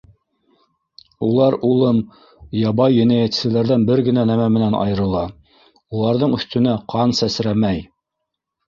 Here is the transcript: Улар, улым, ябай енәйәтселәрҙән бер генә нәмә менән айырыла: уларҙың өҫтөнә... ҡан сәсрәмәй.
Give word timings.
Улар, 1.27 1.57
улым, 1.67 1.99
ябай 2.61 2.97
енәйәтселәрҙән 3.03 3.87
бер 3.91 4.03
генә 4.11 4.27
нәмә 4.33 4.51
менән 4.57 4.79
айырыла: 4.81 5.23
уларҙың 6.01 6.37
өҫтөнә... 6.41 6.77
ҡан 6.97 7.17
сәсрәмәй. 7.23 7.89